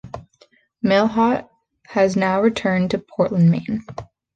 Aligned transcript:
Mailhot 0.83 1.47
has 1.85 2.15
now 2.15 2.41
returned 2.41 2.89
to 2.89 2.97
Portland, 2.97 3.51
Maine. 3.51 3.83